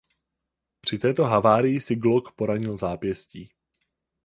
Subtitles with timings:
[0.81, 3.49] Při této havárii si Glock poranil zápěstí.